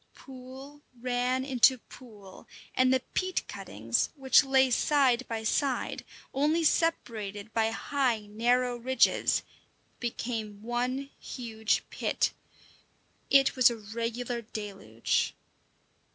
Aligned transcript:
Pool 0.15 0.81
ran 0.99 1.45
into 1.45 1.77
pool, 1.77 2.47
and 2.73 2.91
the 2.91 3.01
peat 3.13 3.47
cuttings, 3.47 4.09
which 4.15 4.43
lay 4.43 4.71
side 4.71 5.27
by 5.27 5.43
side, 5.43 6.03
only 6.33 6.63
separated 6.63 7.53
by 7.53 7.69
high, 7.69 8.21
narrow 8.25 8.77
ridges, 8.77 9.43
became 9.99 10.63
one 10.63 11.11
huge 11.19 11.87
pit. 11.91 12.33
It 13.29 13.55
was 13.55 13.69
a 13.69 13.77
regular 13.77 14.41
deluge. 14.41 15.35